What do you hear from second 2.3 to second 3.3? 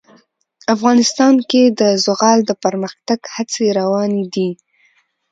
د پرمختګ